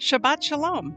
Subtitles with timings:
[0.00, 0.94] Shabbat Shalom!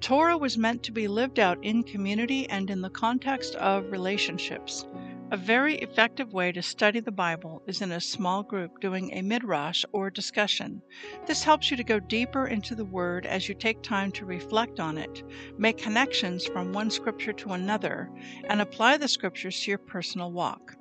[0.00, 4.86] Torah was meant to be lived out in community and in the context of relationships.
[5.30, 9.20] A very effective way to study the Bible is in a small group doing a
[9.20, 10.80] midrash or discussion.
[11.26, 14.80] This helps you to go deeper into the Word as you take time to reflect
[14.80, 15.22] on it,
[15.58, 18.10] make connections from one scripture to another,
[18.44, 20.74] and apply the scriptures to your personal walk.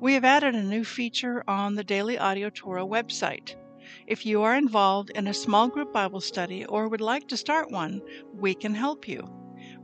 [0.00, 3.54] We have added a new feature on the Daily Audio Torah website.
[4.06, 7.70] If you are involved in a small group Bible study or would like to start
[7.70, 9.28] one, we can help you.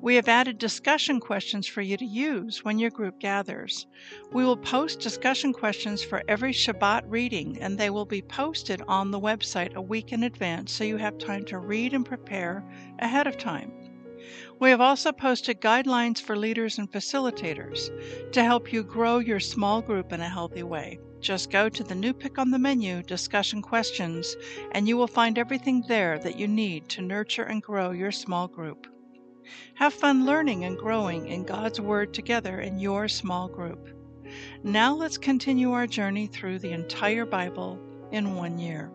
[0.02, 3.86] We have added discussion questions for you to use when your group gathers.
[4.32, 9.10] We will post discussion questions for every Shabbat reading, and they will be posted on
[9.10, 12.64] the website a week in advance so you have time to read and prepare
[12.98, 13.72] ahead of time.
[14.58, 17.90] We have also posted guidelines for leaders and facilitators
[18.32, 20.98] to help you grow your small group in a healthy way.
[21.20, 24.36] Just go to the new pick on the menu, Discussion Questions,
[24.72, 28.48] and you will find everything there that you need to nurture and grow your small
[28.48, 28.86] group.
[29.74, 33.90] Have fun learning and growing in God's Word together in your small group.
[34.62, 37.78] Now let's continue our journey through the entire Bible
[38.12, 38.90] in one year.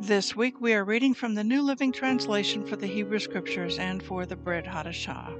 [0.00, 4.02] This week we are reading from the New Living Translation for the Hebrew Scriptures and
[4.02, 5.36] for the Brit Hadashah.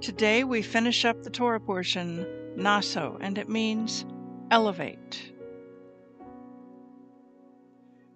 [0.00, 2.26] Today we finish up the Torah portion,
[2.56, 4.04] Naso, and it means
[4.50, 5.32] elevate.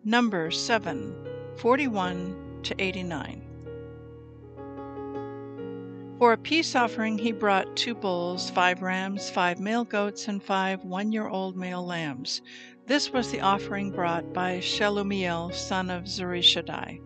[0.05, 1.15] Numbers 7
[1.57, 3.43] 41 to 89.
[6.19, 10.83] For a peace offering, he brought two bulls, five rams, five male goats, and five
[10.83, 12.41] one year old male lambs.
[12.87, 17.01] This was the offering brought by Shelumiel, son of Zurishaddai.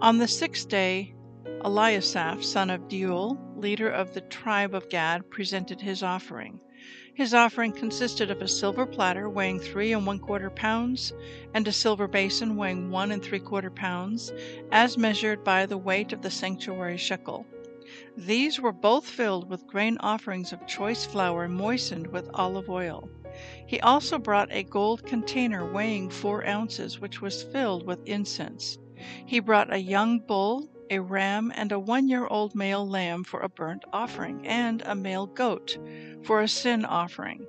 [0.00, 1.14] On the sixth day,
[1.62, 6.58] Eliasaph, son of Deuel, leader of the tribe of Gad, presented his offering.
[7.14, 11.12] His offering consisted of a silver platter weighing three and one quarter pounds,
[11.52, 14.32] and a silver basin weighing one and three quarter pounds,
[14.72, 17.46] as measured by the weight of the sanctuary shekel.
[18.16, 23.10] These were both filled with grain offerings of choice flour moistened with olive oil.
[23.66, 28.78] He also brought a gold container weighing four ounces, which was filled with incense.
[29.26, 33.40] He brought a young bull, a ram, and a one year old male lamb for
[33.40, 35.78] a burnt offering, and a male goat
[36.22, 37.46] for a sin offering.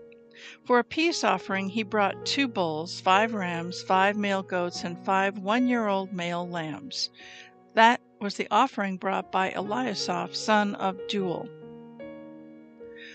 [0.66, 5.38] For a peace offering, he brought two bulls, five rams, five male goats, and five
[5.38, 7.10] one year old male lambs.
[7.74, 11.48] That was the offering brought by Eliasaph, son of Deuel.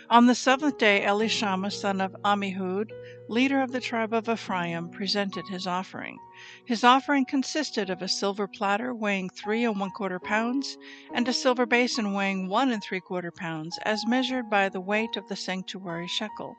[0.09, 2.91] On the seventh day, Elishama, son of Ammihud,
[3.31, 6.19] leader of the tribe of Ephraim, presented his offering.
[6.67, 10.77] His offering consisted of a silver platter weighing three and one quarter pounds,
[11.15, 15.17] and a silver basin weighing one and three quarter pounds, as measured by the weight
[15.17, 16.57] of the sanctuary shekel.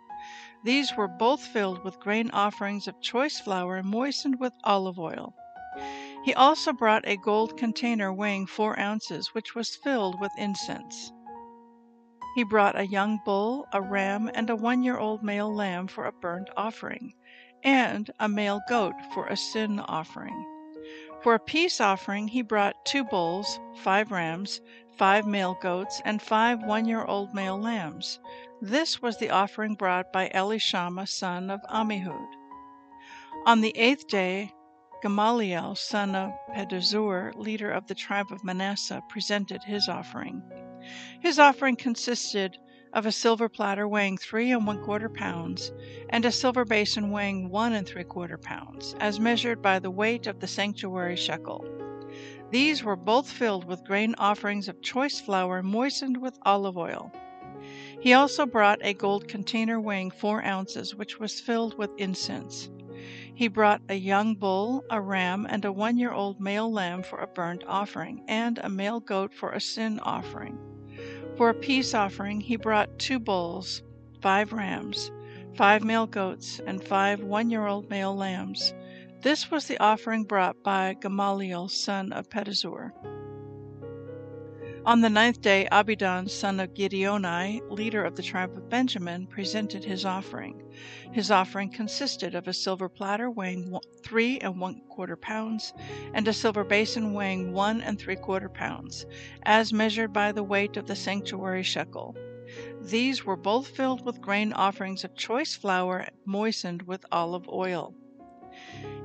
[0.64, 5.36] These were both filled with grain offerings of choice flour moistened with olive oil.
[6.24, 11.12] He also brought a gold container weighing four ounces, which was filled with incense.
[12.34, 16.06] He brought a young bull, a ram, and a one year old male lamb for
[16.06, 17.14] a burnt offering,
[17.62, 20.46] and a male goat for a sin offering.
[21.22, 24.62] For a peace offering, he brought two bulls, five rams,
[24.98, 28.20] five male goats, and five one year old male lambs.
[28.62, 32.30] This was the offering brought by Elishama, son of Ammihud.
[33.46, 34.54] On the eighth day,
[35.02, 40.42] Gamaliel, son of Pedahzur, leader of the tribe of Manasseh, presented his offering.
[41.20, 42.58] His offering consisted
[42.94, 45.72] of a silver platter weighing three and one quarter pounds,
[46.10, 50.28] and a silver basin weighing one and three quarter pounds, as measured by the weight
[50.28, 51.64] of the sanctuary shekel.
[52.50, 57.12] These were both filled with grain offerings of choice flour moistened with olive oil.
[58.00, 62.70] He also brought a gold container weighing four ounces, which was filled with incense.
[63.34, 67.20] He brought a young bull, a ram, and a one year old male lamb for
[67.20, 70.58] a burnt offering, and a male goat for a sin offering.
[71.38, 73.82] For a peace offering, he brought two bulls,
[74.22, 75.12] five rams,
[75.56, 78.74] five male goats, and five one year old male lambs.
[79.22, 82.92] This was the offering brought by Gamaliel, son of Pedahzur.
[84.84, 89.84] On the ninth day, Abidan, son of Gideoni, leader of the tribe of Benjamin, presented
[89.84, 90.60] his offering.
[91.12, 95.72] His offering consisted of a silver platter weighing three and one quarter pounds,
[96.16, 99.06] and a silver basin weighing one and three quarter pounds,
[99.44, 102.16] as measured by the weight of the sanctuary shekel.
[102.82, 107.94] These were both filled with grain offerings of choice flour moistened with olive oil.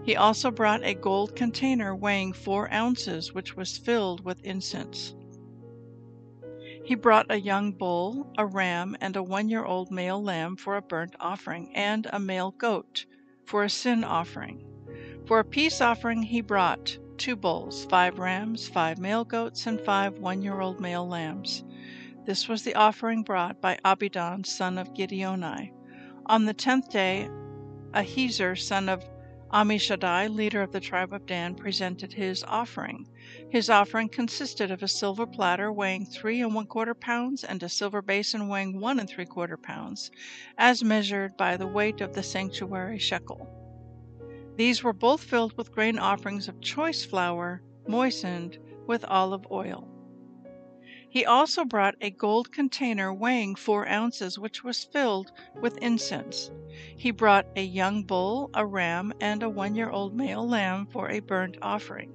[0.05, 5.15] He also brought a gold container weighing four ounces, which was filled with incense.
[6.87, 10.77] He brought a young bull, a ram, and a one year old male lamb for
[10.77, 13.07] a burnt offering, and a male goat
[13.45, 14.65] for a sin offering.
[15.27, 20.21] For a peace offering he brought two bulls, five rams, five male goats, and five
[20.21, 21.65] one year old male lambs.
[22.25, 25.73] This was the offering brought by Abidan, son of Gideoni.
[26.27, 27.29] On the tenth day,
[27.95, 29.05] Ahiezer, son of
[29.53, 33.09] Ammishaddai, leader of the tribe of Dan, presented his offering.
[33.51, 37.69] His offering consisted of a silver platter weighing three and one quarter pounds and a
[37.69, 40.13] silver basin weighing one and three quarter pounds,
[40.57, 43.49] as measured by the weight of the sanctuary shekel.
[44.55, 49.89] These were both filled with grain offerings of choice flour, moistened with olive oil.
[51.09, 56.51] He also brought a gold container weighing four ounces, which was filled with incense.
[56.97, 61.11] He brought a young bull, a ram, and a one year old male lamb for
[61.11, 62.13] a burnt offering,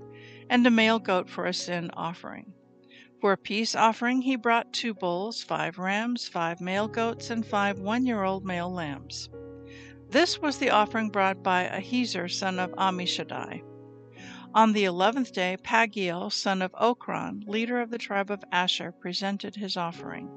[0.52, 2.54] and a male goat for a sin offering.
[3.22, 7.80] For a peace offering, he brought two bulls, five rams, five male goats, and five
[7.80, 9.30] one year old male lambs.
[10.10, 13.62] This was the offering brought by Ahiezer, son of Ammishaddai.
[14.54, 19.56] On the eleventh day, Pagiel, son of Ochran, leader of the tribe of Asher, presented
[19.56, 20.30] his offering.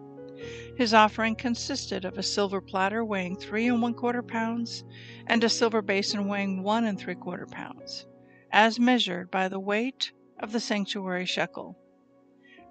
[0.77, 4.85] His offering consisted of a silver platter weighing three and one quarter pounds,
[5.27, 8.07] and a silver basin weighing one and three quarter pounds,
[8.55, 11.77] as measured by the weight of the sanctuary shekel.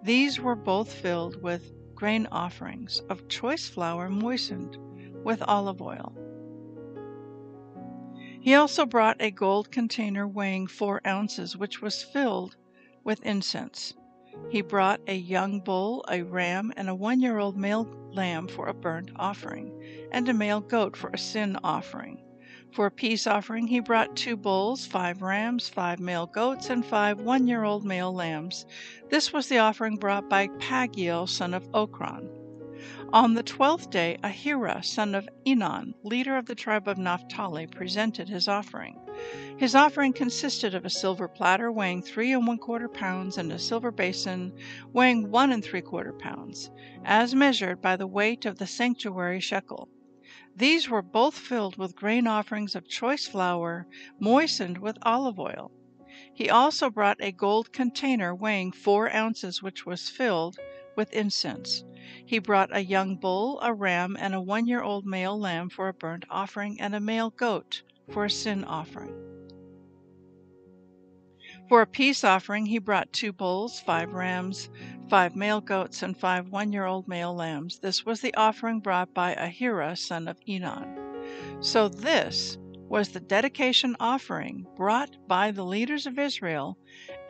[0.02, 4.78] These were both filled with grain offerings of choice flour moistened
[5.26, 6.16] with olive oil.
[8.40, 12.56] He also brought a gold container weighing four ounces, which was filled
[13.04, 13.94] with incense.
[14.50, 18.68] He brought a young bull, a ram, and a one year old male lamb for
[18.68, 22.24] a burnt offering, and a male goat for a sin offering.
[22.74, 27.20] For a peace offering, he brought two bulls, five rams, five male goats, and five
[27.20, 28.66] one year old male lambs.
[29.10, 32.30] This was the offering brought by Pagiel, son of Ochran.
[33.14, 38.28] On the twelfth day, Ahira, son of Enan, leader of the tribe of Naphtali, presented
[38.28, 39.00] his offering.
[39.56, 43.60] His offering consisted of a silver platter weighing three and one quarter pounds and a
[43.60, 44.52] silver basin
[44.92, 46.72] weighing one and three quarter pounds,
[47.06, 49.90] as measured by the weight of the sanctuary shekel.
[50.56, 53.88] These were both filled with grain offerings of choice flour,
[54.20, 55.72] moistened with olive oil.
[56.34, 60.58] He also brought a gold container weighing four ounces, which was filled
[60.96, 61.84] with incense.
[62.26, 65.88] He brought a young bull, a ram, and a one year old male lamb for
[65.88, 69.43] a burnt offering, and a male goat for a sin offering.
[71.74, 74.70] For a peace offering, he brought two bulls, five rams,
[75.10, 77.80] five male goats, and five one year old male lambs.
[77.80, 81.66] This was the offering brought by Ahira, son of Enan.
[81.66, 86.78] So, this was the dedication offering brought by the leaders of Israel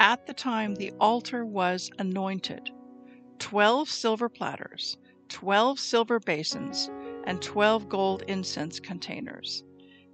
[0.01, 2.69] at the time the altar was anointed
[3.39, 4.97] twelve silver platters,
[5.29, 6.89] twelve silver basins,
[7.23, 9.63] and twelve gold incense containers.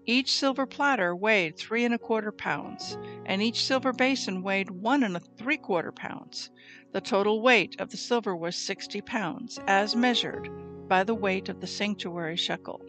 [0.05, 5.03] Each silver platter weighed three and a quarter pounds, and each silver basin weighed one
[5.03, 6.49] and a three quarter pounds.
[6.93, 10.49] The total weight of the silver was sixty pounds, as measured
[10.87, 12.81] by the weight of the sanctuary shekel.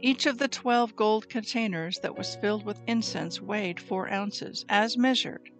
[0.00, 4.96] Each of the twelve gold containers that was filled with incense weighed four ounces, as
[4.96, 5.50] measured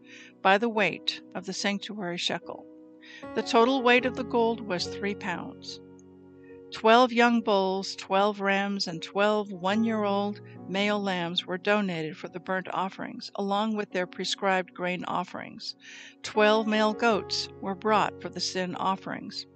[0.43, 2.67] by the weight of the sanctuary shekel.
[3.35, 5.81] The total weight of the gold was three pounds.
[6.73, 12.29] Twelve young bulls, twelve rams, and twelve one year old male lambs were donated for
[12.29, 15.75] the burnt offerings, along with their prescribed grain offerings.
[16.23, 19.47] Twelve male goats were brought for the sin offerings.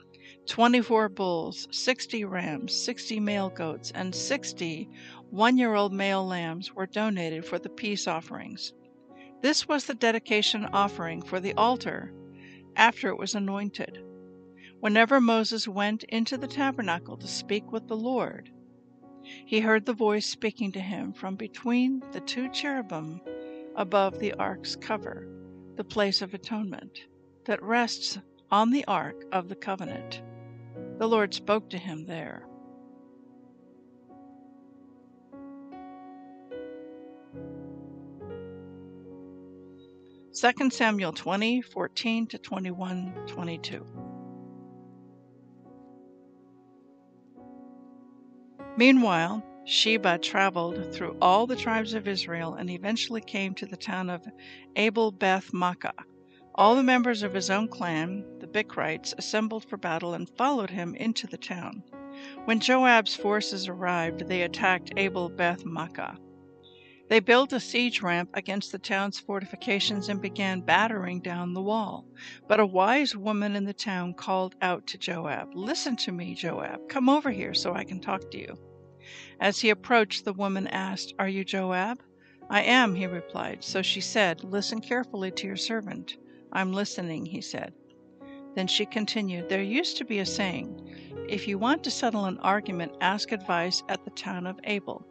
[0.46, 4.90] Twenty four bulls, sixty rams, sixty male goats, and sixty
[5.30, 8.72] one year old male lambs were donated for the peace offerings.
[9.40, 12.12] This was the dedication offering for the altar
[12.74, 14.02] after it was anointed.
[14.84, 18.50] Whenever Moses went into the tabernacle to speak with the Lord,
[19.22, 23.18] he heard the voice speaking to him from between the two cherubim
[23.76, 25.26] above the ark's cover,
[25.76, 26.98] the place of atonement,
[27.46, 28.18] that rests
[28.50, 30.20] on the ark of the covenant.
[30.98, 32.46] The Lord spoke to him there.
[40.30, 44.03] Second Samuel 20, 14 to 21, 22.
[48.76, 54.10] Meanwhile, Sheba traveled through all the tribes of Israel and eventually came to the town
[54.10, 54.26] of
[54.74, 55.92] Abel Beth Maachah.
[56.56, 60.94] All the members of his own clan, the Bichrites, assembled for battle and followed him
[60.96, 61.84] into the town.
[62.44, 66.16] When Joab's forces arrived, they attacked Abel Beth Maachah.
[67.08, 72.06] They built a siege ramp against the town's fortifications and began battering down the wall.
[72.48, 76.88] But a wise woman in the town called out to Joab, Listen to me, Joab.
[76.88, 78.56] Come over here so I can talk to you.
[79.38, 82.02] As he approached, the woman asked, Are you Joab?
[82.48, 83.62] I am, he replied.
[83.62, 86.16] So she said, Listen carefully to your servant.
[86.52, 87.74] I'm listening, he said.
[88.54, 92.38] Then she continued, There used to be a saying, If you want to settle an
[92.38, 95.06] argument, ask advice at the town of Abel.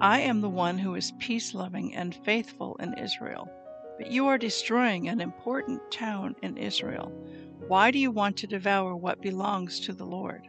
[0.00, 3.48] I am the one who is peace loving and faithful in Israel.
[3.96, 7.10] But you are destroying an important town in Israel.
[7.66, 10.48] Why do you want to devour what belongs to the Lord?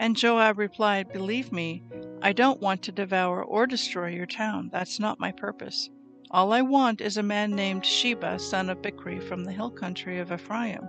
[0.00, 1.84] And Joab replied, Believe me,
[2.20, 4.70] I don't want to devour or destroy your town.
[4.72, 5.88] That's not my purpose.
[6.32, 10.18] All I want is a man named Sheba, son of Bichri, from the hill country
[10.18, 10.88] of Ephraim,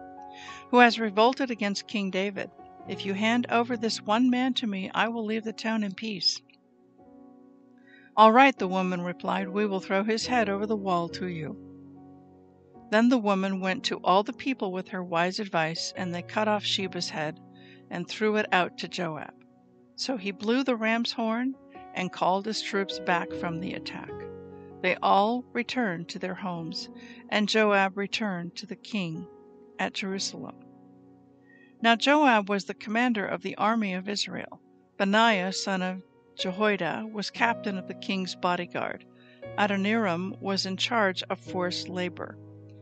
[0.72, 2.50] who has revolted against King David.
[2.88, 5.94] If you hand over this one man to me, I will leave the town in
[5.94, 6.42] peace.
[8.18, 11.56] All right, the woman replied, we will throw his head over the wall to you.
[12.90, 16.48] Then the woman went to all the people with her wise advice, and they cut
[16.48, 17.40] off Sheba's head
[17.92, 19.36] and threw it out to Joab.
[19.98, 21.54] So he blew the ram's horn
[21.94, 24.10] and called his troops back from the attack.
[24.82, 26.90] They all returned to their homes,
[27.30, 29.28] and Joab returned to the king
[29.78, 30.56] at Jerusalem.
[31.84, 34.60] Now Joab was the commander of the army of Israel.
[34.98, 36.02] Benaiah, son of
[36.38, 39.06] Jehoiada was captain of the king's bodyguard.
[39.58, 42.38] Adoniram was in charge of forced labor.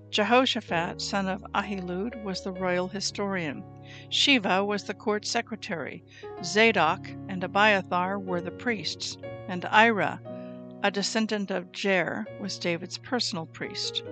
[0.10, 3.64] Jehoshaphat, son of Ahilud, was the royal historian.
[4.10, 6.04] Sheva was the court secretary.
[6.44, 9.18] Zadok and Abiathar were the priests.
[9.48, 10.20] And Ira,
[10.84, 14.04] a descendant of Jair, was David's personal priest.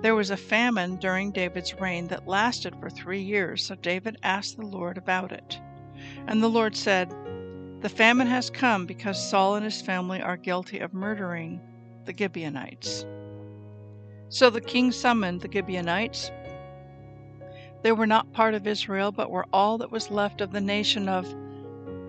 [0.00, 4.56] There was a famine during David's reign that lasted for three years, so David asked
[4.56, 5.60] the Lord about it.
[6.26, 7.14] And the Lord said,
[7.82, 11.60] the famine has come because Saul and his family are guilty of murdering
[12.04, 13.04] the Gibeonites.
[14.28, 16.30] So the king summoned the Gibeonites.
[17.82, 21.08] They were not part of Israel, but were all that was left of the nation
[21.08, 21.26] of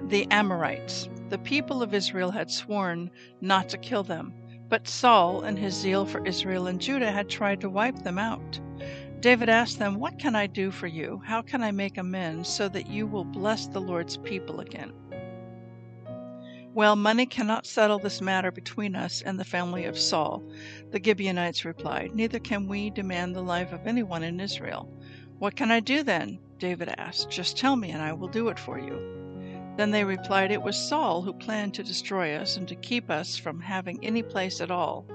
[0.09, 1.09] the Amorites.
[1.29, 3.09] The people of Israel had sworn
[3.41, 4.31] not to kill them,
[4.69, 8.59] but Saul, in his zeal for Israel and Judah, had tried to wipe them out.
[9.21, 11.21] David asked them, What can I do for you?
[11.25, 14.93] How can I make amends so that you will bless the Lord's people again?
[16.75, 20.41] Well, money cannot settle this matter between us and the family of Saul,
[20.89, 22.15] the Gibeonites replied.
[22.15, 24.91] Neither can we demand the life of anyone in Israel.
[25.37, 26.39] What can I do then?
[26.57, 27.29] David asked.
[27.29, 28.97] Just tell me, and I will do it for you.
[29.77, 33.37] Then they replied, It was Saul who planned to destroy us and to keep us
[33.37, 35.05] from having any place at all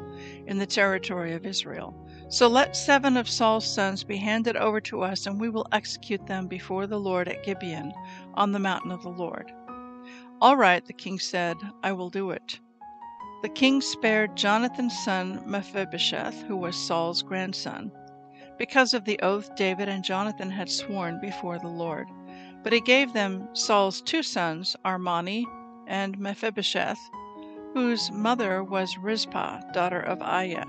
[0.46, 1.92] in the territory of Israel.
[2.28, 6.24] So let seven of Saul's sons be handed over to us, and we will execute
[6.24, 7.92] them before the Lord at Gibeon,
[8.34, 9.50] on the mountain of the Lord.
[10.40, 12.60] All right, the king said, I will do it.
[13.42, 17.90] The king spared Jonathan's son Mephibosheth, who was Saul's grandson,
[18.56, 22.06] because of the oath David and Jonathan had sworn before the Lord.
[22.62, 25.44] But he gave them Saul's two sons, Armoni
[25.88, 27.00] and Mephibosheth,
[27.74, 30.66] whose mother was Rizpah, daughter of Aiah.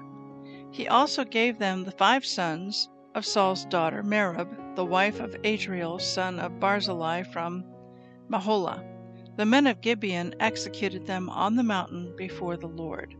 [0.71, 5.99] He also gave them the five sons of Saul's daughter Merab, the wife of Adriel,
[5.99, 7.63] son of Barzillai from
[8.31, 8.88] Meholah.
[9.39, 13.15] The men of Gibeon executed them on the mountain before the Lord.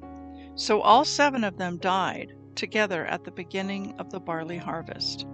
[0.54, 5.26] So all seven of them died together at the beginning of the barley harvest.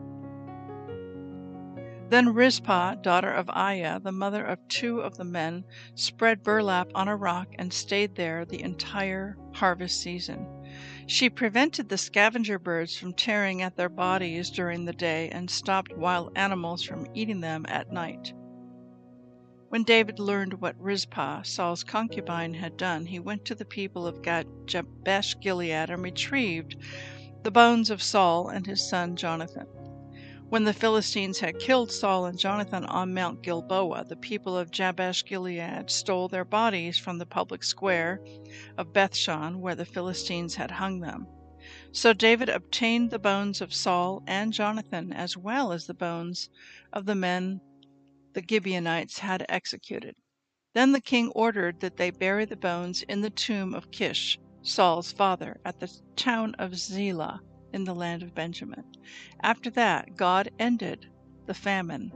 [2.10, 5.64] Then Rizpah, daughter of Aiah, the mother of two of the men,
[5.96, 10.46] spread burlap on a rock and stayed there the entire harvest season.
[11.08, 15.98] She prevented the scavenger birds from tearing at their bodies during the day and stopped
[15.98, 18.34] wild animals from eating them at night.
[19.76, 24.22] When David learned what Rizpah, Saul's concubine, had done, he went to the people of
[24.22, 26.78] Jabesh Gilead and retrieved
[27.44, 29.68] the bones of Saul and his son Jonathan.
[30.48, 35.26] When the Philistines had killed Saul and Jonathan on Mount Gilboa, the people of Jabesh
[35.26, 38.22] Gilead stole their bodies from the public square
[38.78, 41.28] of Bethshan, where the Philistines had hung them.
[41.92, 46.50] So David obtained the bones of Saul and Jonathan, as well as the bones
[46.94, 47.60] of the men
[48.36, 50.16] the Gibeonites had executed.
[50.76, 55.14] Then the king ordered that they bury the bones in the tomb of Kish, Saul's
[55.14, 57.40] father, at the town of Zelah
[57.74, 58.84] in the land of Benjamin.
[59.42, 61.08] After that, God ended
[61.46, 62.12] the famine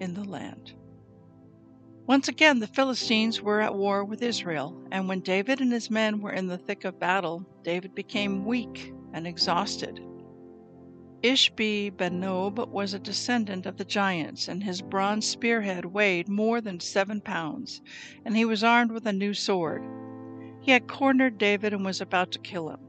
[0.00, 0.72] in the land.
[2.06, 6.20] Once again, the Philistines were at war with Israel, and when David and his men
[6.20, 10.00] were in the thick of battle, David became weak and exhausted.
[11.22, 16.80] Ishbi Benob was a descendant of the giants, and his bronze spearhead weighed more than
[16.80, 17.80] seven pounds,
[18.24, 19.84] and he was armed with a new sword.
[20.60, 22.80] He had cornered David and was about to kill him.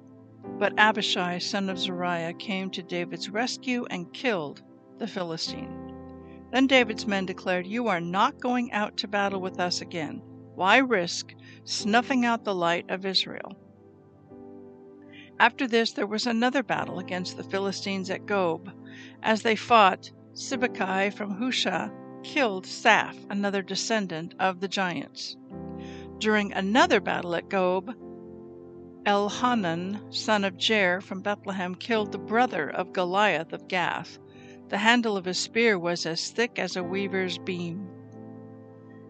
[0.57, 4.63] But Abishai, son of Zeruiah, came to David's rescue and killed
[4.97, 5.93] the Philistine.
[6.51, 10.21] Then David's men declared, You are not going out to battle with us again.
[10.55, 11.35] Why risk
[11.65, 13.55] snuffing out the light of Israel?
[15.39, 18.69] After this, there was another battle against the Philistines at Gob.
[19.21, 21.91] As they fought, Sibbecai from Husha
[22.23, 25.35] killed Saph, another descendant of the giants.
[26.19, 27.93] During another battle at Gob,
[29.05, 34.19] Elhanan, son of Jair from Bethlehem, killed the brother of Goliath of Gath.
[34.69, 37.87] The handle of his spear was as thick as a weaver's beam.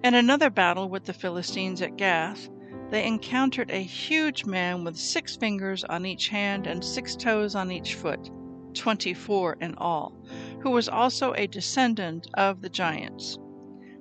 [0.03, 2.49] In another battle with the Philistines at Gath,
[2.93, 7.71] they encountered a huge man with six fingers on each hand and six toes on
[7.71, 8.29] each foot,
[8.75, 10.15] twenty four in all,
[10.61, 13.39] who was also a descendant of the giants.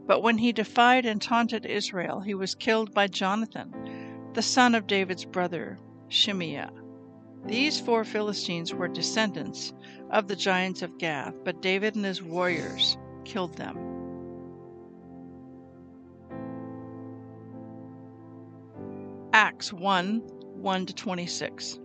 [0.07, 3.73] But when he defied and taunted Israel, he was killed by Jonathan,
[4.35, 5.79] the son of David's brother,
[6.11, 6.69] Shimeah.
[7.47, 9.73] These four Philistines were descendants
[10.11, 13.92] of the giants of Gath, but David and his warriors killed them.
[19.35, 21.79] Acts 1 1 to 26.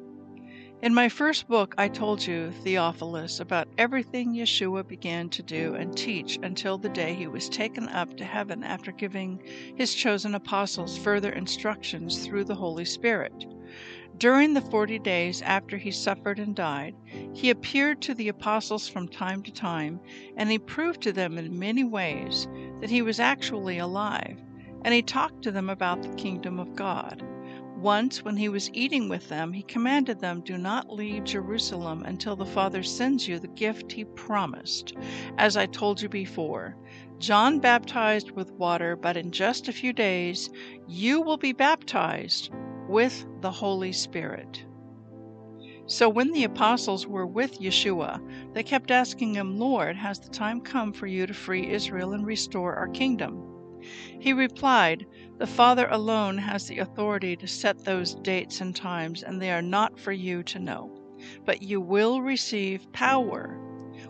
[0.81, 5.95] In my first book, I told you, Theophilus, about everything Yeshua began to do and
[5.95, 9.41] teach until the day he was taken up to heaven after giving
[9.77, 13.45] his chosen apostles further instructions through the Holy Spirit.
[14.17, 16.95] During the forty days after he suffered and died,
[17.33, 20.01] he appeared to the apostles from time to time,
[20.35, 22.45] and he proved to them in many ways
[22.81, 24.37] that he was actually alive,
[24.83, 27.23] and he talked to them about the kingdom of God.
[27.77, 32.35] Once, when he was eating with them, he commanded them, Do not leave Jerusalem until
[32.35, 34.95] the Father sends you the gift he promised.
[35.37, 36.75] As I told you before,
[37.19, 40.49] John baptized with water, but in just a few days
[40.87, 42.49] you will be baptized
[42.89, 44.65] with the Holy Spirit.
[45.85, 48.19] So when the apostles were with Yeshua,
[48.53, 52.25] they kept asking him, Lord, has the time come for you to free Israel and
[52.25, 53.46] restore our kingdom?
[54.19, 55.05] He replied,
[55.37, 59.61] The Father alone has the authority to set those dates and times, and they are
[59.61, 60.91] not for you to know.
[61.45, 63.59] But you will receive power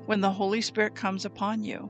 [0.06, 1.90] when the Holy Spirit comes upon you,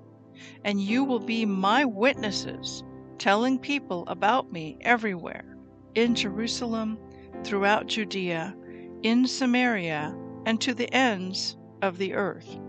[0.64, 2.84] and you will be my witnesses,
[3.18, 5.58] telling people about me everywhere
[5.96, 7.00] in Jerusalem,
[7.44, 8.56] throughout Judea,
[9.04, 12.60] in Samaria, and to the ends of the earth.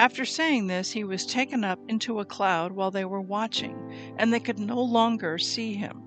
[0.00, 3.76] After saying this, he was taken up into a cloud while they were watching,
[4.16, 6.04] and they could no longer see him.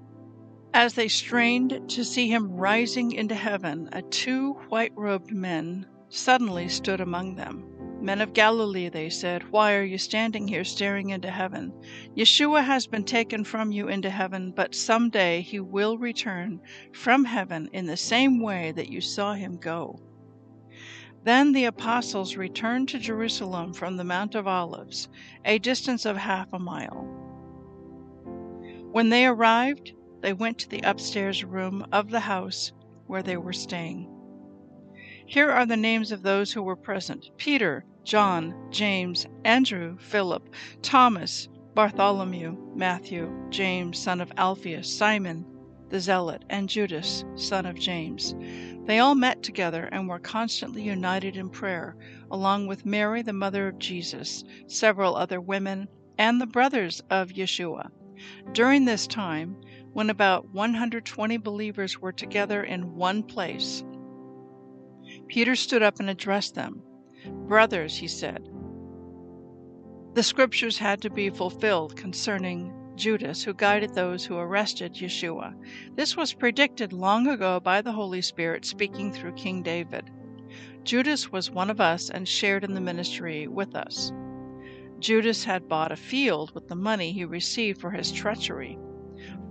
[0.73, 6.67] As they strained to see him rising into heaven, a two white robed men suddenly
[6.69, 7.67] stood among them.
[8.01, 11.71] Men of Galilee, they said, why are you standing here staring into heaven?
[12.17, 16.59] Yeshua has been taken from you into heaven, but some day he will return
[16.93, 19.99] from heaven in the same way that you saw him go.
[21.23, 25.07] Then the apostles returned to Jerusalem from the Mount of Olives,
[25.45, 27.07] a distance of half a mile.
[28.91, 32.73] When they arrived, they went to the upstairs room of the house
[33.07, 34.09] where they were staying.
[35.25, 41.47] Here are the names of those who were present Peter, John, James, Andrew, Philip, Thomas,
[41.73, 45.45] Bartholomew, Matthew, James, son of Alphaeus, Simon
[45.93, 48.33] the Zealot, and Judas, son of James.
[48.85, 51.95] They all met together and were constantly united in prayer,
[52.29, 57.91] along with Mary, the mother of Jesus, several other women, and the brothers of Yeshua.
[58.51, 59.55] During this time,
[59.93, 63.83] when about 120 believers were together in one place,
[65.27, 66.81] Peter stood up and addressed them.
[67.47, 68.49] Brothers, he said,
[70.13, 75.55] the scriptures had to be fulfilled concerning Judas, who guided those who arrested Yeshua.
[75.95, 80.09] This was predicted long ago by the Holy Spirit speaking through King David.
[80.83, 84.11] Judas was one of us and shared in the ministry with us.
[84.99, 88.77] Judas had bought a field with the money he received for his treachery.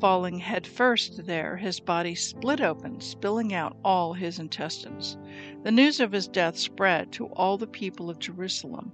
[0.01, 5.17] Falling headfirst there, his body split open, spilling out all his intestines.
[5.63, 8.93] The news of his death spread to all the people of Jerusalem,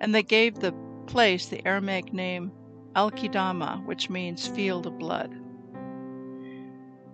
[0.00, 0.74] and they gave the
[1.06, 2.52] place the Aramaic name
[2.96, 5.34] Akeldama, which means field of blood.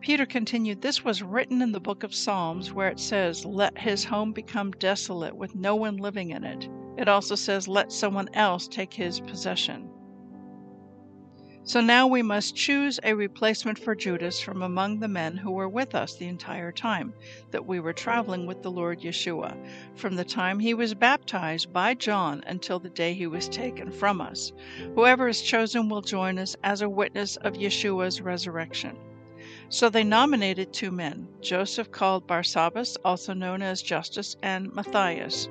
[0.01, 4.05] Peter continued, This was written in the book of Psalms, where it says, Let his
[4.05, 6.69] home become desolate with no one living in it.
[6.97, 9.89] It also says, Let someone else take his possession.
[11.67, 15.69] So now we must choose a replacement for Judas from among the men who were
[15.69, 17.13] with us the entire time
[17.51, 19.57] that we were traveling with the Lord Yeshua,
[19.97, 24.21] from the time he was baptized by John until the day he was taken from
[24.21, 24.53] us.
[24.95, 28.97] Whoever is chosen will join us as a witness of Yeshua's resurrection.
[29.69, 35.49] So they nominated two men, Joseph called Barsabbas, also known as Justus, and Matthias.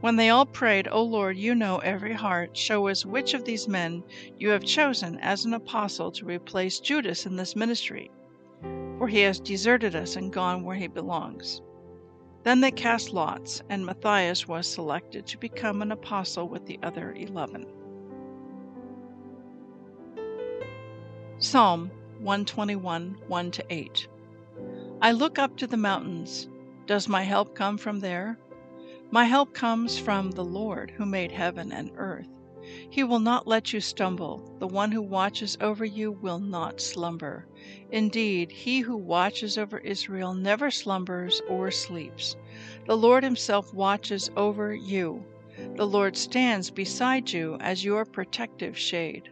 [0.00, 3.68] When they all prayed, O Lord, you know every heart, show us which of these
[3.68, 4.02] men
[4.38, 8.10] you have chosen as an apostle to replace Judas in this ministry,
[8.98, 11.62] for he has deserted us and gone where he belongs.
[12.44, 17.12] Then they cast lots, and Matthias was selected to become an apostle with the other
[17.12, 17.66] eleven.
[21.38, 24.08] Psalm 121 1 8.
[25.00, 26.48] I look up to the mountains.
[26.86, 28.38] Does my help come from there?
[29.10, 32.28] My help comes from the Lord who made heaven and earth.
[32.90, 34.54] He will not let you stumble.
[34.58, 37.46] The one who watches over you will not slumber.
[37.90, 42.36] Indeed, he who watches over Israel never slumbers or sleeps.
[42.86, 45.24] The Lord himself watches over you.
[45.76, 49.30] The Lord stands beside you as your protective shade.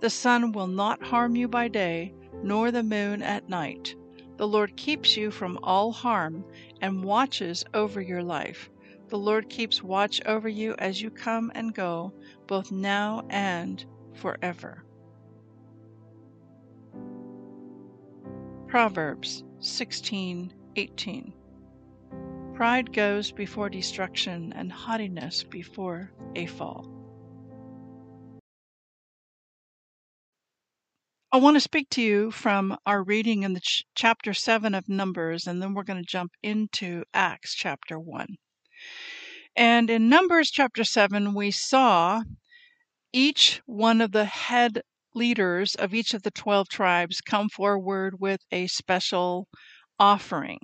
[0.00, 3.94] The sun will not harm you by day, nor the moon at night.
[4.36, 6.44] The Lord keeps you from all harm
[6.80, 8.68] and watches over your life.
[9.12, 12.14] The Lord keeps watch over you as you come and go,
[12.46, 14.86] both now and forever.
[18.68, 21.34] Proverbs 16:18
[22.54, 26.88] Pride goes before destruction and haughtiness before a fall.
[31.30, 34.88] I want to speak to you from our reading in the ch- chapter 7 of
[34.88, 38.38] Numbers, and then we're going to jump into Acts chapter 1.
[39.56, 42.22] And in Numbers chapter 7, we saw
[43.12, 44.82] each one of the head
[45.14, 49.46] leaders of each of the 12 tribes come forward with a special
[49.98, 50.58] offering.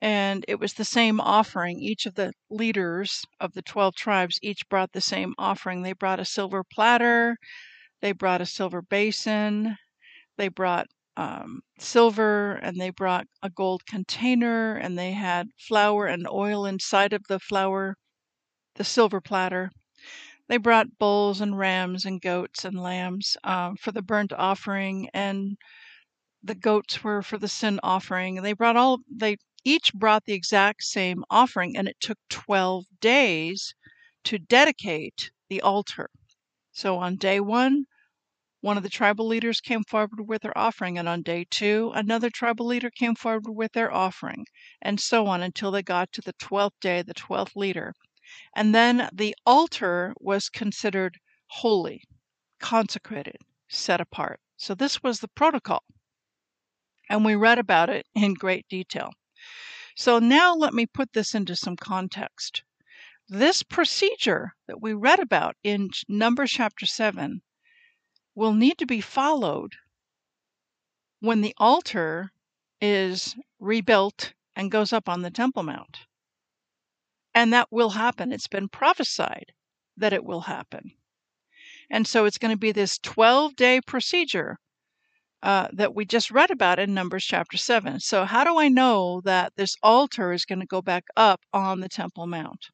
[0.00, 1.80] And it was the same offering.
[1.80, 5.82] Each of the leaders of the 12 tribes each brought the same offering.
[5.82, 7.36] They brought a silver platter,
[8.00, 9.76] they brought a silver basin,
[10.36, 16.26] they brought um, silver, and they brought a gold container, and they had flour and
[16.28, 17.96] oil inside of the flour,
[18.76, 19.70] the silver platter.
[20.48, 25.58] They brought bulls and rams and goats and lambs um, for the burnt offering, and
[26.42, 28.36] the goats were for the sin offering.
[28.42, 33.74] They brought all, they each brought the exact same offering, and it took 12 days
[34.24, 36.08] to dedicate the altar.
[36.72, 37.86] So on day one,
[38.60, 42.30] one of the tribal leaders came forward with their offering, and on day two, another
[42.30, 44.46] tribal leader came forward with their offering,
[44.80, 47.92] and so on until they got to the twelfth day, the twelfth leader.
[48.54, 52.02] And then the altar was considered holy,
[52.58, 53.36] consecrated,
[53.68, 54.40] set apart.
[54.56, 55.84] So this was the protocol.
[57.08, 59.10] And we read about it in great detail.
[59.94, 62.62] So now let me put this into some context.
[63.28, 67.42] This procedure that we read about in Numbers chapter 7
[68.36, 69.74] will need to be followed
[71.20, 72.30] when the altar
[72.80, 75.98] is rebuilt and goes up on the Temple Mount.
[77.34, 78.32] And that will happen.
[78.32, 79.52] It's been prophesied
[79.96, 80.92] that it will happen.
[81.90, 84.58] And so it's going to be this 12 day procedure
[85.42, 88.00] uh, that we just read about in Numbers chapter 7.
[88.00, 91.80] So, how do I know that this altar is going to go back up on
[91.80, 92.66] the Temple Mount?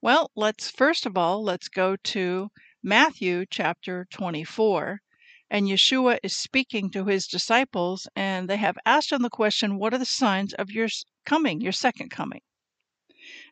[0.00, 2.50] Well, let's first of all, let's go to
[2.82, 5.02] Matthew chapter 24.
[5.50, 9.92] And Yeshua is speaking to his disciples, and they have asked him the question, What
[9.92, 10.88] are the signs of your
[11.26, 12.40] coming, your second coming?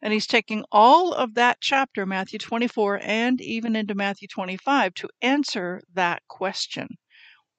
[0.01, 5.11] And he's taking all of that chapter, Matthew 24, and even into Matthew 25, to
[5.21, 6.97] answer that question.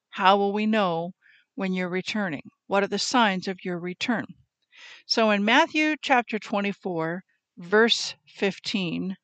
[0.08, 1.12] How will we know
[1.54, 2.50] when you're returning?
[2.66, 4.26] What are the signs of your return?
[5.06, 7.22] So in Matthew chapter 24,
[7.58, 9.16] verse 15,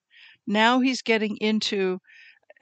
[0.47, 1.99] now he's getting into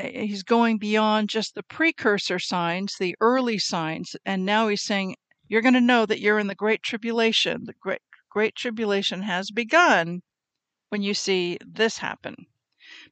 [0.01, 5.17] he's going beyond just the precursor signs, the early signs, and now he's saying
[5.49, 7.65] you're going to know that you're in the great tribulation.
[7.65, 10.21] The great great tribulation has begun
[10.89, 12.47] when you see this happen.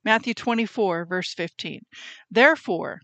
[0.04, 1.82] Matthew 24, verse 15.
[2.28, 3.00] Therefore,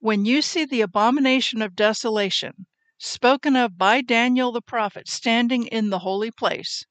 [0.00, 2.66] when you see the abomination of desolation
[2.98, 6.84] spoken of by Daniel the prophet standing in the holy place,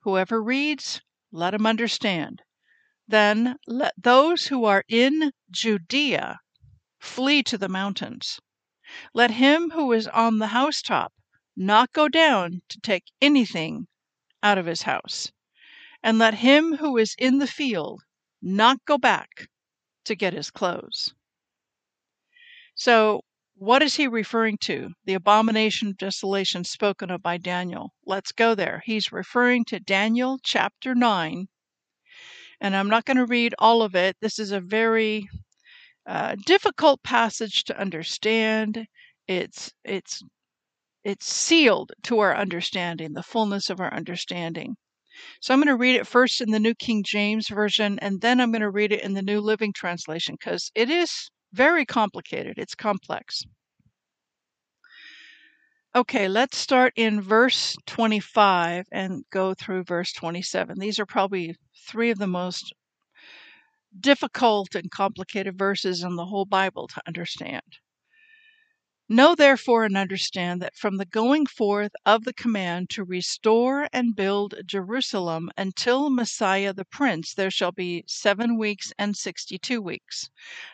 [0.00, 2.42] whoever reads, let him understand.
[3.08, 6.38] Then let those who are in Judea
[7.00, 8.38] flee to the mountains.
[9.12, 11.12] Let him who is on the housetop
[11.56, 13.88] not go down to take anything
[14.42, 15.32] out of his house.
[16.02, 18.02] And let him who is in the field
[18.40, 19.48] not go back
[20.04, 21.14] to get his clothes.
[22.74, 23.22] So,
[23.54, 24.92] what is he referring to?
[25.04, 27.94] The abomination of desolation spoken of by Daniel.
[28.06, 28.82] Let's go there.
[28.84, 31.48] He's referring to Daniel chapter 9.
[32.62, 34.16] And I'm not going to read all of it.
[34.20, 35.28] This is a very
[36.06, 38.86] uh, difficult passage to understand.
[39.26, 40.22] It's it's
[41.02, 44.76] it's sealed to our understanding, the fullness of our understanding.
[45.40, 48.40] So I'm going to read it first in the New King James Version, and then
[48.40, 52.58] I'm going to read it in the New Living Translation because it is very complicated.
[52.58, 53.42] It's complex.
[55.94, 60.78] Okay, let's start in verse 25 and go through verse 27.
[60.78, 62.74] These are probably three of the most
[63.98, 67.78] difficult and complicated verses in the whole Bible to understand.
[69.08, 74.16] Know therefore and understand that from the going forth of the command to restore and
[74.16, 80.30] build Jerusalem until Messiah the Prince there shall be seven weeks and sixty two weeks.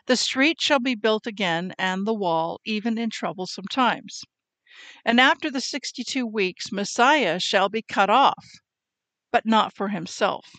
[0.07, 4.25] The street shall be built again, and the wall, even in troublesome times.
[5.05, 8.47] And after the sixty two weeks Messiah shall be cut off,
[9.33, 10.53] but not for himself.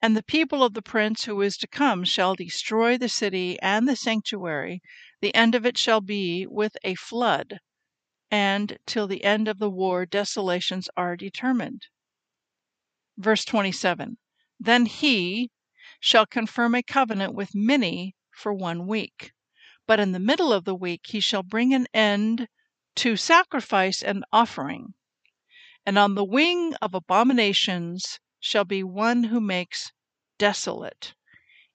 [0.00, 3.88] And the people of the prince who is to come shall destroy the city and
[3.88, 4.82] the sanctuary.
[5.20, 7.58] The end of it shall be with a flood,
[8.30, 11.88] and till the end of the war desolations are determined.
[13.16, 14.16] Verse 27
[14.60, 15.50] Then he
[15.98, 19.32] shall confirm a covenant with many for one week.
[19.88, 22.46] But in the middle of the week he shall bring an end
[22.96, 24.94] to sacrifice an offering.
[25.86, 29.92] And on the wing of abominations shall be one who makes
[30.38, 31.14] desolate,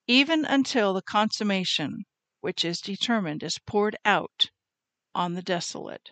[0.07, 2.05] even until the consummation
[2.41, 4.49] which is determined is poured out
[5.13, 6.09] on the desolate.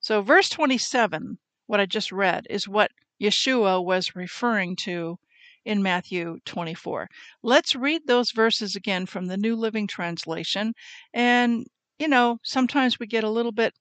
[0.00, 5.18] So, verse 27, what I just read, is what Yeshua was referring to
[5.64, 7.08] in Matthew 24.
[7.42, 10.74] Let's read those verses again from the New Living Translation.
[11.12, 11.66] And,
[11.98, 13.72] you know, sometimes we get a little bit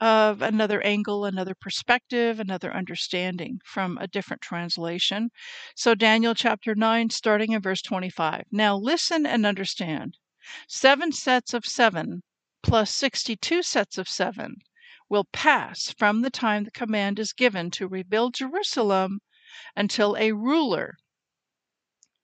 [0.00, 5.30] of another angle, another perspective, another understanding from a different translation.
[5.74, 8.44] So, Daniel chapter 9, starting in verse 25.
[8.50, 10.18] Now, listen and understand.
[10.68, 12.22] Seven sets of seven
[12.62, 14.56] plus 62 sets of seven
[15.08, 19.20] will pass from the time the command is given to rebuild Jerusalem
[19.76, 20.96] until a ruler,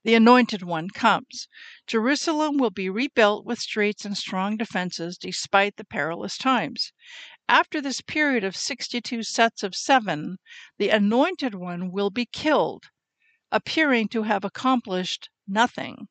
[0.02, 1.46] the anointed one, comes.
[1.86, 6.92] Jerusalem will be rebuilt with streets and strong defenses despite the perilous times.
[7.52, 10.38] After this period of 62 sets of seven,
[10.78, 12.90] the anointed one will be killed,
[13.50, 16.06] appearing to have accomplished nothing.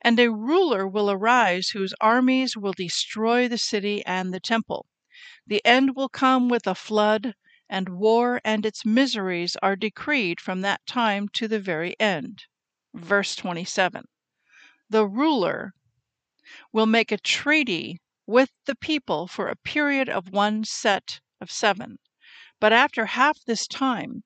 [0.00, 4.86] And a ruler will arise whose armies will destroy the city and the temple.
[5.46, 7.34] The end will come with a flood,
[7.68, 12.46] and war and its miseries are decreed from that time to the very end.
[12.94, 14.06] Verse 27
[14.88, 15.74] The ruler
[16.72, 18.00] will make a treaty
[18.32, 21.98] with the people for a period of one set of seven.
[22.58, 24.22] But after half this time,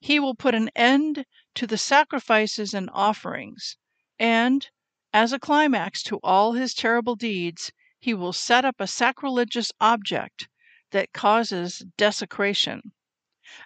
[0.00, 3.76] he will put an end to the sacrifices and offerings,
[4.18, 4.68] and,
[5.12, 10.48] as a climax to all his terrible deeds, he will set up a sacrilegious object
[10.90, 12.80] that causes desecration,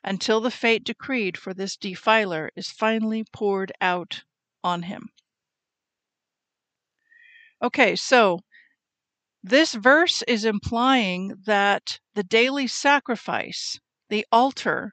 [0.04, 4.24] until the fate decreed for this defiler is finally poured out
[4.62, 5.08] on him.
[7.62, 8.40] Okay, so
[9.42, 14.92] this verse is implying that the daily sacrifice, the altar,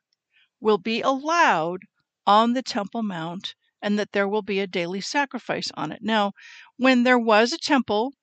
[0.59, 1.81] will be allowed
[2.25, 6.01] on the Temple Mount and that there will be a daily sacrifice on it.
[6.01, 6.31] Now,
[6.77, 8.13] when there was a temple,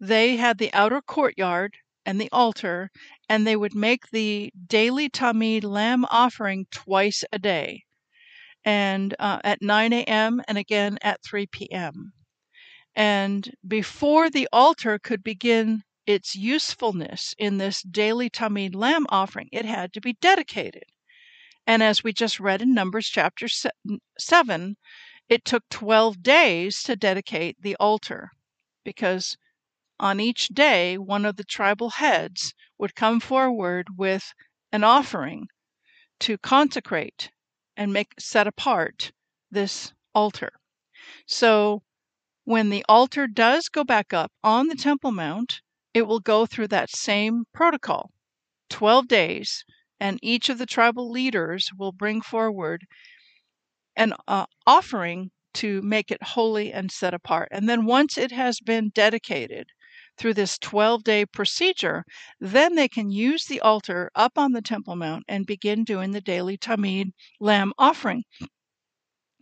[0.00, 2.90] they had the outer courtyard and the altar,
[3.28, 7.84] and they would make the daily Tamid lamb offering twice a day,
[8.64, 10.42] and uh, at 9 a.m.
[10.48, 12.13] and again at 3 p.m.
[12.96, 19.64] And before the altar could begin its usefulness in this daily Tamid lamb offering, it
[19.64, 20.84] had to be dedicated.
[21.66, 23.46] And as we just read in Numbers chapter
[24.18, 24.76] 7,
[25.28, 28.30] it took 12 days to dedicate the altar
[28.84, 29.36] because
[29.98, 34.34] on each day one of the tribal heads would come forward with
[34.72, 35.46] an offering
[36.20, 37.30] to consecrate
[37.76, 39.12] and make set apart
[39.50, 40.52] this altar.
[41.26, 41.83] So
[42.44, 45.60] when the altar does go back up on the Temple Mount,
[45.92, 48.10] it will go through that same protocol
[48.70, 49.64] 12 days,
[50.00, 52.86] and each of the tribal leaders will bring forward
[53.96, 57.48] an uh, offering to make it holy and set apart.
[57.50, 59.68] And then once it has been dedicated
[60.18, 62.04] through this 12 day procedure,
[62.40, 66.20] then they can use the altar up on the Temple Mount and begin doing the
[66.20, 68.24] daily Tamid lamb offering.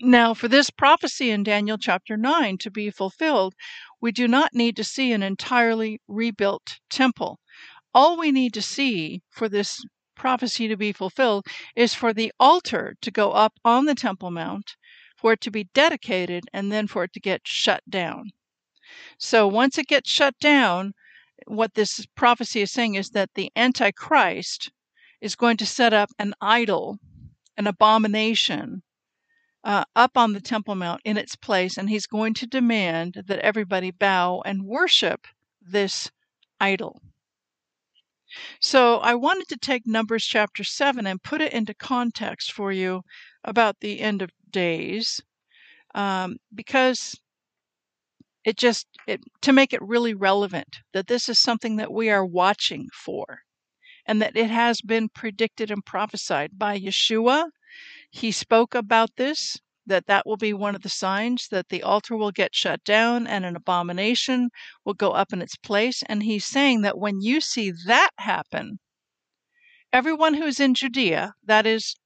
[0.04, 3.54] Now, for this prophecy in Daniel chapter 9 to be fulfilled,
[4.00, 7.38] we do not need to see an entirely rebuilt temple.
[7.94, 9.80] All we need to see for this
[10.16, 14.74] prophecy to be fulfilled is for the altar to go up on the Temple Mount,
[15.16, 18.32] for it to be dedicated, and then for it to get shut down.
[19.18, 20.94] So once it gets shut down,
[21.46, 24.72] what this prophecy is saying is that the Antichrist
[25.20, 26.98] is going to set up an idol,
[27.56, 28.82] an abomination,
[29.64, 33.38] uh, up on the Temple Mount in its place, and he's going to demand that
[33.38, 35.26] everybody bow and worship
[35.60, 36.10] this
[36.60, 37.00] idol.
[38.60, 43.02] So I wanted to take Numbers chapter 7 and put it into context for you
[43.44, 45.20] about the end of days
[45.94, 47.14] um, because
[48.44, 52.24] it just it, to make it really relevant that this is something that we are
[52.24, 53.40] watching for
[54.06, 57.50] and that it has been predicted and prophesied by Yeshua
[58.14, 62.14] he spoke about this, that that will be one of the signs that the altar
[62.14, 64.50] will get shut down and an abomination
[64.84, 66.02] will go up in its place.
[66.04, 68.80] And he's saying that when you see that happen,
[69.94, 71.96] everyone who's in Judea, that is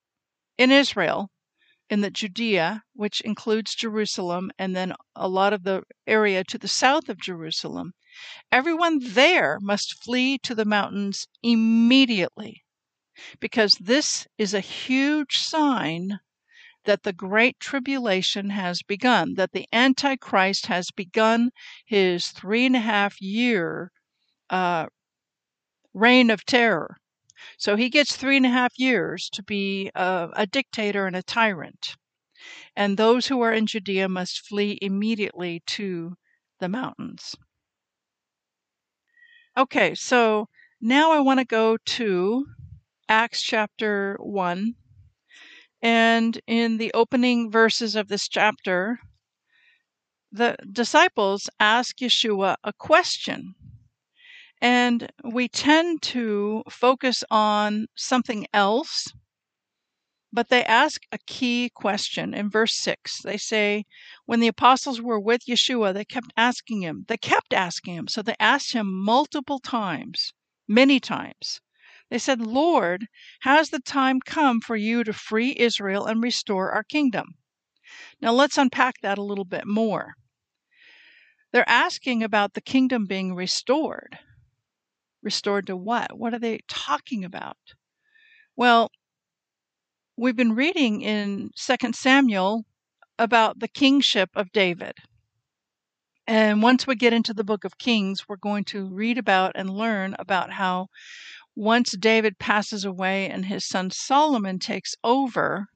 [0.57, 1.29] in Israel,
[1.90, 6.69] in the Judea, which includes Jerusalem and then a lot of the area to the
[6.69, 7.95] south of Jerusalem,
[8.53, 12.62] everyone there must flee to the mountains immediately
[13.41, 16.21] because this is a huge sign
[16.85, 21.51] that the Great Tribulation has begun, that the Antichrist has begun
[21.85, 23.91] his three and a half year
[24.51, 24.87] uh,
[25.95, 26.97] reign of terror.
[27.59, 31.23] So he gets three and a half years to be a, a dictator and a
[31.23, 31.97] tyrant.
[32.75, 36.17] And those who are in Judea must flee immediately to
[36.61, 37.35] the mountains.
[39.57, 40.49] Okay, so
[40.81, 42.47] now I want to go to
[43.09, 44.75] Acts chapter 1.
[45.81, 48.99] And in the opening verses of this chapter,
[50.33, 53.55] the disciples ask Yeshua a question.
[54.61, 59.12] And we tend to focus on something else,
[60.33, 63.23] but they ask a key question in verse 6.
[63.23, 63.85] They say,
[64.25, 67.05] When the apostles were with Yeshua, they kept asking him.
[67.07, 68.09] They kept asking him.
[68.09, 70.33] So they asked him multiple times,
[70.66, 71.61] many times.
[72.11, 73.07] They said, Lord,
[73.40, 77.35] has the time come for you to free Israel and restore our kingdom?
[78.21, 80.14] Now let's unpack that a little bit more.
[81.53, 84.19] They're asking about the kingdom being restored.
[85.23, 86.16] Restored to what?
[86.19, 87.57] What are they talking about?
[88.57, 88.90] Well,
[90.16, 92.64] we've been reading in 2 Samuel
[93.19, 94.95] about the kingship of David.
[96.27, 99.71] And once we get into the book of Kings, we're going to read about and
[99.71, 100.88] learn about how
[101.57, 105.69] once David passes away and his son Solomon takes over,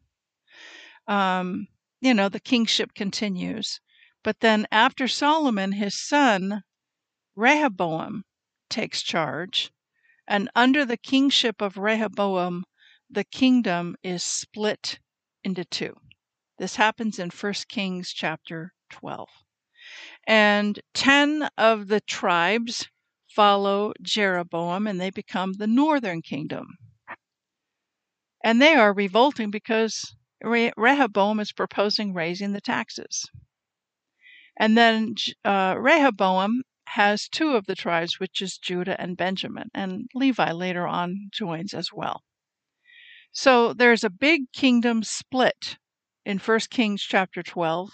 [1.08, 1.66] um,
[2.00, 3.80] you know, the kingship continues.
[4.22, 6.62] But then after Solomon, his son
[7.34, 8.24] Rehoboam
[8.68, 9.70] takes charge.
[10.28, 12.64] And under the kingship of Rehoboam,
[13.08, 15.00] the kingdom is split
[15.42, 15.96] into two.
[16.58, 19.28] This happens in 1 Kings chapter 12.
[20.26, 22.86] And 10 of the tribes
[23.34, 26.76] follow Jeroboam and they become the northern kingdom.
[28.42, 33.28] And they are revolting because Rehoboam is proposing raising the taxes.
[34.58, 35.14] And then
[35.44, 40.86] uh, Rehoboam has two of the tribes, which is Judah and Benjamin, and Levi later
[40.86, 42.22] on joins as well.
[43.32, 45.78] So there's a big kingdom split
[46.24, 47.90] in 1 Kings chapter 12.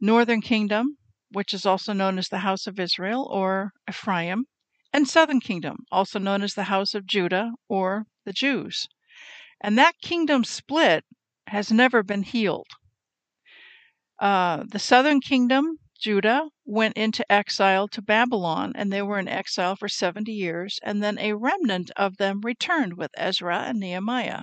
[0.00, 0.98] Northern kingdom,
[1.30, 4.46] which is also known as the house of Israel or Ephraim,
[4.92, 8.88] and southern kingdom, also known as the house of Judah or the Jews.
[9.60, 11.04] And that kingdom split
[11.46, 12.68] has never been healed.
[14.18, 19.76] Uh, the southern kingdom, Judah, went into exile to Babylon, and they were in exile
[19.76, 24.42] for 70 years, and then a remnant of them returned with Ezra and Nehemiah.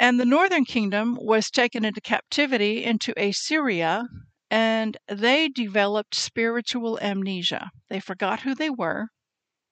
[0.00, 4.04] And the northern kingdom was taken into captivity into Assyria
[4.50, 7.70] and they developed spiritual amnesia.
[7.88, 9.08] They forgot who they were,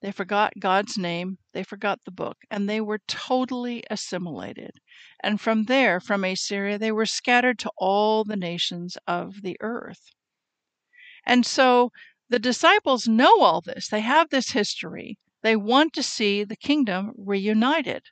[0.03, 4.73] They forgot God's name, they forgot the book, and they were totally assimilated.
[5.23, 10.13] And from there, from Assyria, they were scattered to all the nations of the earth.
[11.25, 11.91] And so
[12.29, 13.89] the disciples know all this.
[13.89, 15.19] They have this history.
[15.43, 18.03] They want to see the kingdom reunited.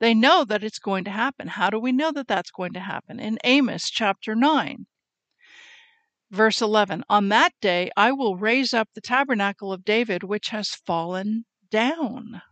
[0.00, 1.48] They know that it's going to happen.
[1.48, 3.20] How do we know that that's going to happen?
[3.20, 4.86] In Amos chapter 9,
[6.30, 10.70] verse 11 On that day I will raise up the tabernacle of David, which has
[10.70, 12.42] fallen down,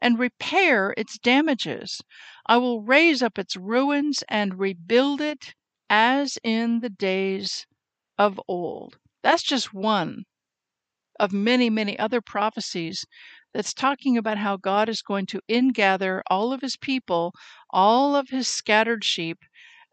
[0.00, 2.00] and repair its damages.
[2.46, 5.54] I will raise up its ruins and rebuild it
[5.88, 7.66] as in the days
[8.18, 8.98] of old.
[9.22, 10.24] That's just one
[11.18, 13.04] of many, many other prophecies
[13.54, 17.32] that's talking about how God is going to ingather all of his people,
[17.70, 19.38] all of his scattered sheep,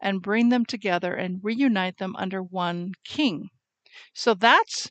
[0.04, 3.48] and bring them together and reunite them under one king.
[4.12, 4.90] So that's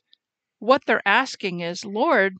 [0.58, 2.34] what they're asking is, Lord,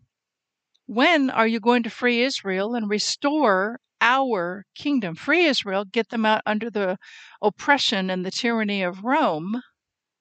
[0.86, 5.14] when are you going to free Israel and restore our kingdom?
[5.14, 6.98] Free Israel, get them out under the
[7.40, 9.62] oppression and the tyranny of Rome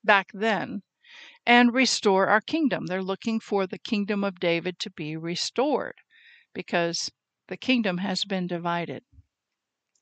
[0.04, 0.82] back then
[1.46, 2.86] and restore our kingdom.
[2.86, 5.96] They're looking for the kingdom of David to be restored
[6.54, 7.10] because
[7.48, 9.04] the kingdom has been divided.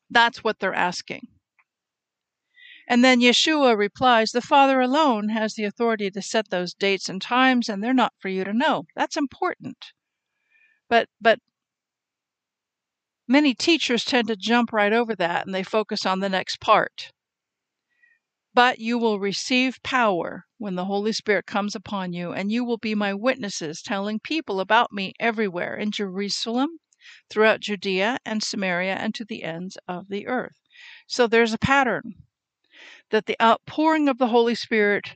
[0.10, 1.28] That's what they're asking.
[2.92, 7.22] And then Yeshua replies, The Father alone has the authority to set those dates and
[7.22, 8.84] times, and they're not for you to know.
[8.98, 9.94] That's important.
[10.90, 11.40] But but
[13.30, 17.14] many teachers tend to jump right over that and they focus on the next part.
[18.54, 22.78] But you will receive power when the Holy Spirit comes upon you, and you will
[22.78, 26.72] be my witnesses, telling people about me everywhere in Jerusalem,
[27.30, 30.60] throughout Judea and Samaria, and to the ends of the earth.
[31.08, 32.16] So there's a pattern
[33.12, 35.16] that the outpouring of the Holy Spirit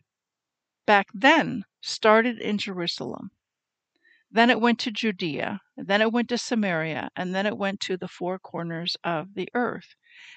[0.85, 3.31] back then started in Jerusalem.
[4.29, 7.95] Then it went to Judea, then it went to Samaria, and then it went to
[7.95, 9.95] the four corners of the earth.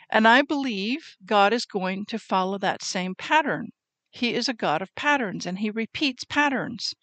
[0.08, 3.70] And I believe God is going to follow that same pattern.
[4.10, 6.94] He is a God of patterns and he repeats patterns.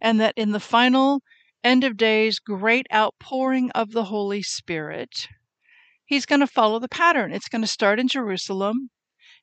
[0.00, 1.22] And that in the final
[1.62, 5.28] end of days great outpouring of the Holy Spirit,
[6.04, 7.32] he's going to follow the pattern.
[7.32, 8.90] It's going to start in Jerusalem,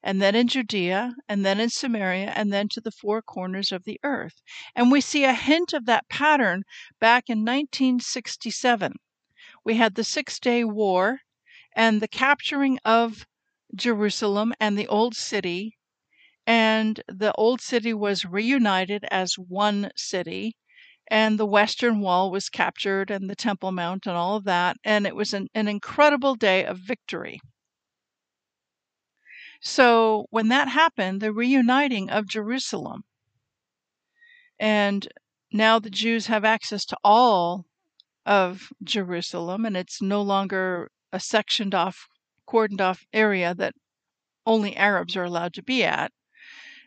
[0.06, 3.86] and then in Judea, and then in Samaria, and then to the four corners of
[3.86, 4.42] the earth.
[4.76, 6.64] And we see a hint of that pattern
[7.00, 8.96] back in 1967.
[9.64, 11.20] We had the Six Day War
[11.74, 13.26] and the capturing of
[13.74, 15.78] Jerusalem and the Old City.
[16.46, 20.58] And the Old City was reunited as one city.
[21.10, 24.76] And the Western Wall was captured, and the Temple Mount, and all of that.
[24.84, 27.40] And it was an, an incredible day of victory.
[29.66, 33.06] So, when that happened, the reuniting of Jerusalem,
[34.60, 35.08] and
[35.54, 37.66] now the Jews have access to all
[38.26, 42.08] of Jerusalem, and it's no longer a sectioned off,
[42.46, 43.74] cordoned off area that
[44.46, 46.12] only Arabs are allowed to be at.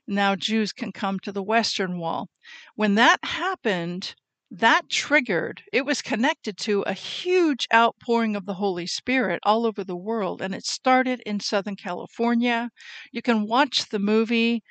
[0.07, 2.29] Now Jews can come to the Western Wall.
[2.75, 4.15] When that happened,
[4.51, 9.83] that triggered, it was connected to a huge outpouring of the Holy Spirit all over
[9.83, 12.71] the world, and it started in Southern California.
[13.11, 14.63] You can watch the movie,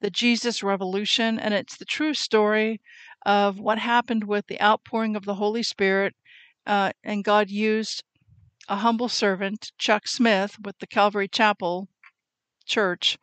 [0.00, 2.80] The Jesus Revolution, and it's the true story
[3.26, 6.14] of what happened with the outpouring of the Holy Spirit.
[6.66, 8.04] Uh, and God used
[8.68, 11.88] a humble servant, Chuck Smith, with the Calvary Chapel
[12.66, 13.18] Church,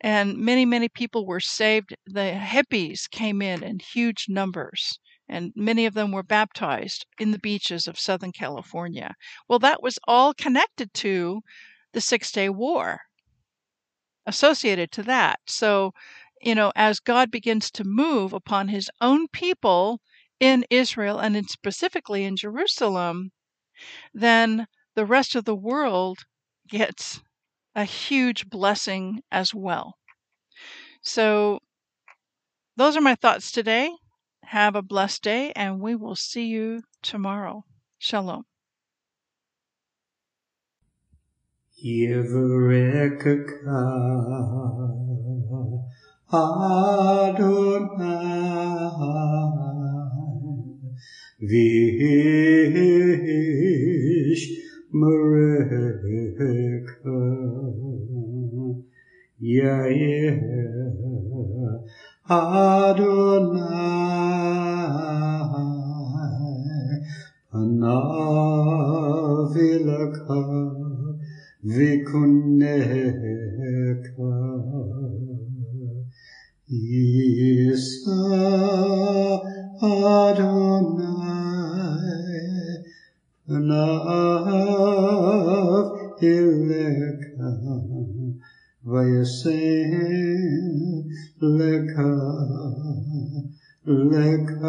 [0.00, 1.94] and many, many people were saved.
[2.06, 4.98] The hippies came in in huge numbers,
[5.32, 9.14] and many of them were baptized in the beaches of Southern California.
[9.48, 11.40] Well, that was all connected to
[11.92, 13.00] the Six Day War,
[14.26, 15.40] associated to that.
[15.46, 15.92] So,
[16.42, 20.00] you know, as God begins to move upon his own people
[20.38, 23.30] in Israel and in specifically in Jerusalem,
[24.12, 26.18] then the rest of the world
[26.68, 27.22] gets
[27.74, 29.94] a huge blessing as well.
[31.00, 31.60] So,
[32.76, 33.90] those are my thoughts today.
[34.44, 37.64] Have a blessed day, and we will see you tomorrow.
[37.98, 38.44] Shalom.
[46.32, 47.82] Adonai
[51.40, 52.62] Vish
[62.32, 63.68] Adonai
[67.50, 70.40] panav ilaka
[71.74, 73.12] vikuneka
[76.72, 78.24] Isa
[79.82, 81.18] Adonai
[83.46, 84.46] panav
[86.32, 87.48] ilaka
[88.90, 89.92] vayaseh
[91.42, 92.06] Lecha,
[93.84, 94.68] Lecha,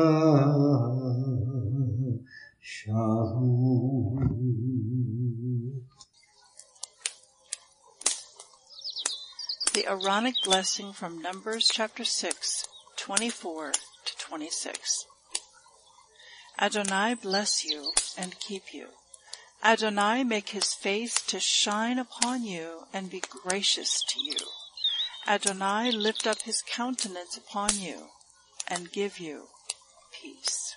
[2.60, 4.18] Shalom.
[9.76, 12.66] The Aaronic blessing from Numbers chapter 6,
[12.98, 13.72] 24
[14.06, 15.06] to 26.
[16.60, 18.88] Adonai bless you and keep you.
[19.64, 24.38] Adonai make his face to shine upon you and be gracious to you.
[25.26, 28.08] Adonai lift up his countenance upon you
[28.68, 29.48] and give you
[30.12, 30.76] peace.